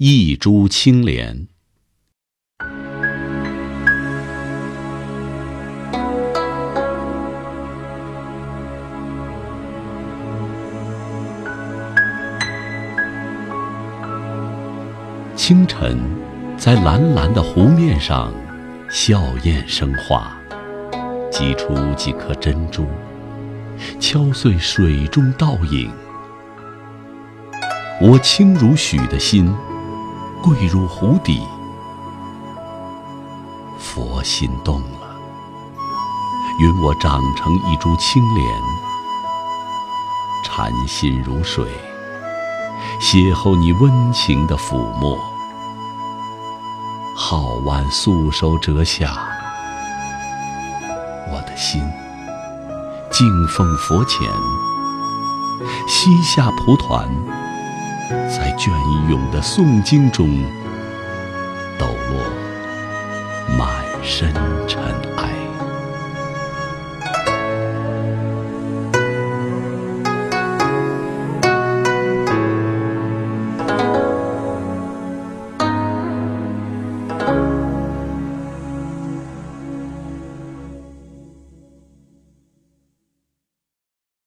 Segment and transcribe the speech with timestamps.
[0.00, 1.48] 一株青莲。
[15.34, 15.98] 清晨，
[16.56, 18.32] 在蓝蓝的湖面上，
[18.88, 20.40] 笑靥生花，
[21.28, 22.86] 挤出几颗珍珠，
[23.98, 25.90] 敲碎水中倒影。
[28.00, 29.52] 我轻如许的心，
[30.42, 31.46] 跪入湖底，
[33.78, 35.16] 佛心动了，
[36.60, 38.46] 允我长成一株青莲，
[40.44, 41.64] 禅心如水，
[43.00, 45.18] 邂逅你温情的抚摸。
[47.16, 49.28] 皓腕素手折下，
[51.30, 51.82] 我的心
[53.10, 54.28] 敬奉佛前，
[55.88, 57.08] 膝下蒲团。
[58.08, 58.70] 在隽
[59.10, 60.42] 永的诵经中，
[61.78, 62.24] 抖落
[63.56, 64.32] 满身
[64.66, 64.82] 尘
[65.16, 65.47] 埃。